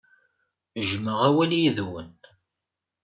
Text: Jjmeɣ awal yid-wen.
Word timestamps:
Jjmeɣ 0.87 1.19
awal 1.29 1.51
yid-wen. 1.61 2.13